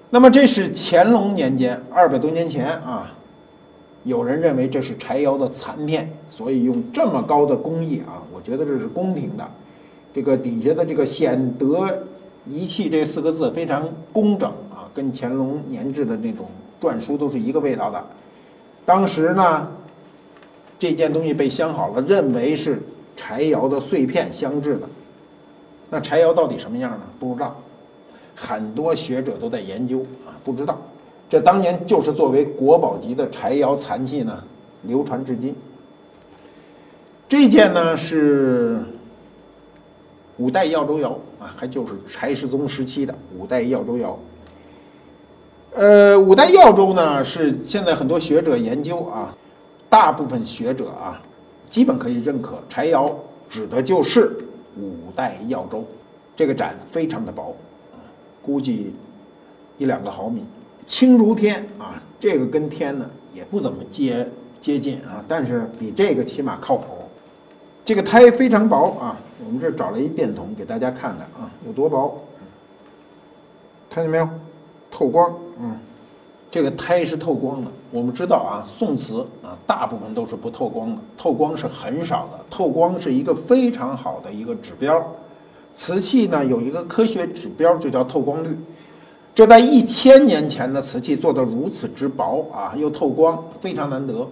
[0.09, 3.11] 那么这是乾隆年间，二百多年前啊，
[4.03, 9.47] 有人认为这是柴窑的残片，所以用这么高的工艺啊，我觉得这是宫廷的。
[10.13, 11.87] 这个底下的这个“显德
[12.45, 16.47] 仪器”这四个字非常工整啊，跟乾隆年制的那种
[16.81, 18.03] 篆书都是一个味道的。
[18.85, 19.67] 当时呢。
[20.81, 22.81] 这件东西被镶好了，认为是
[23.13, 24.87] 柴窑的碎片镶制的。
[25.89, 27.01] 那柴窑到底什么样呢？
[27.19, 27.61] 不知道，
[28.41, 30.79] 很多学者都在研究啊，不知道。
[31.27, 34.41] 这当年就是作为国宝级的柴窑残器呢，
[34.83, 35.53] 流传至今。
[37.27, 38.79] 这件呢是
[40.37, 44.17] 五代耀州窑啊，还就是柴世宗时期的五代耀州窑。
[45.75, 49.35] 呃，五代耀州呢是现在很多学者研究啊。
[49.89, 51.21] 大部分学者啊，
[51.67, 53.13] 基本可以认可，柴窑
[53.49, 54.37] 指的就是
[54.77, 55.83] 五代耀州。
[56.35, 57.55] 这个盏非常的薄，
[58.49, 58.91] 估计
[59.77, 60.43] 一两个毫米，
[60.87, 62.01] 轻如天啊。
[62.19, 64.27] 这个跟天呢也不怎么接
[64.59, 66.85] 接近啊，但是比这个起码靠谱。
[67.85, 72.19] 这个胎非常薄啊，我们这找了一便桶给大家看看啊，有多薄，
[73.87, 74.27] 看见没有？
[74.89, 75.77] 透光，嗯，
[76.49, 77.71] 这个胎是透光的。
[77.91, 82.43] 我们知道啊，宋瓷啊，大部分都是不透光的，透光是很少的。
[82.49, 85.01] 透光是一个非常好的一个指标。
[85.79, 88.49] 瓷器呢有一个科学指标，就叫透光率。
[89.33, 94.27] 这在一千年前的瓷器做的如此之薄啊，又透光，非常难得。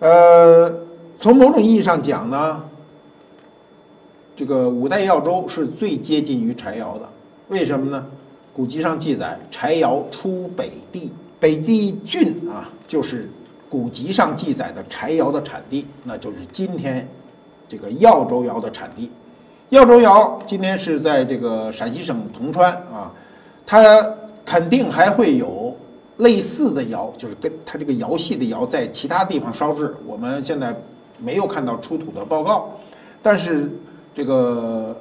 [0.00, 0.70] 呃，
[1.18, 2.62] 从某种意义上讲呢，
[4.36, 7.08] 这个五代耀州是最接近于柴窑的。
[7.48, 8.04] 为什么呢？
[8.52, 13.30] 古籍上记载，柴窑出北地，北地郡啊，就是
[13.70, 17.08] 古籍上记载的柴窑的产地，那就是今天
[17.66, 19.10] 这个耀州窑的产地。
[19.70, 23.12] 耀州窑今天是在这个陕西省铜川啊，
[23.66, 23.82] 它
[24.44, 25.76] 肯定还会有
[26.18, 30.74] 类似的窑，就是跟它这个窑系的窑在其他地方烧制，我们现在
[31.18, 32.70] 没有看到出土的报告，
[33.22, 33.70] 但是
[34.14, 34.96] 这个。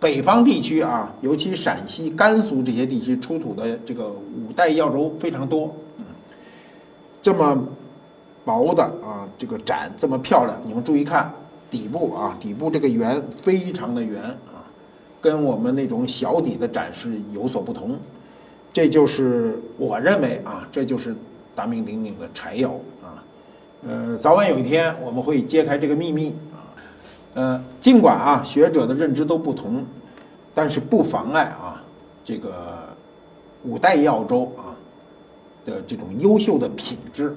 [0.00, 5.74] 北方地区啊，尤其陕西、甘肃这些地区出土的这个五代耀州非常多。
[5.96, 6.04] 嗯，
[7.22, 7.58] 这么
[8.44, 11.32] 薄的啊，这个盏这么漂亮，你们注意看
[11.74, 14.62] 底部啊，底部这个圆非常的圆啊，
[15.20, 17.98] 跟我们那种小底的展示有所不同。
[18.72, 21.16] 这就是我认为啊，这就是
[21.52, 23.24] 大名鼎鼎的柴窑啊。
[23.84, 26.62] 呃，早晚有一天我们会揭开这个秘密啊。
[27.34, 29.84] 呃，尽管啊学者的认知都不同，
[30.54, 31.82] 但是不妨碍啊
[32.24, 32.78] 这个
[33.64, 34.70] 五代耀州啊
[35.66, 37.36] 的这种优秀的品质，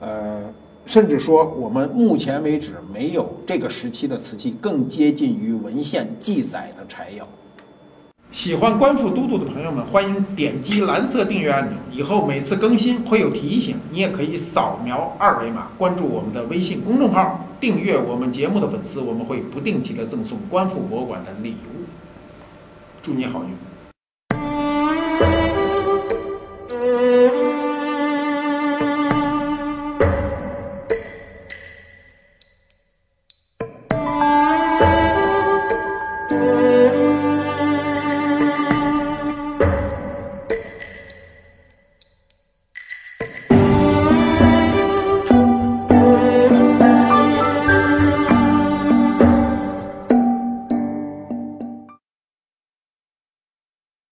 [0.00, 0.52] 呃，
[0.90, 7.24] 甚至说我们目前为止没有这个时期的瓷器更接近于文献记载的柴窑。
[8.32, 13.76] 喜欢观复都督的朋友们，欢迎点击蓝色订阅按钮，以后每次更新会有提醒。
[13.92, 21.86] 你也可以扫描二维码关注我们的微信公众号，订阅我们节目的粉丝，我们会不定期的赠送观复博物馆的礼物。
[23.00, 23.50] 祝你好运。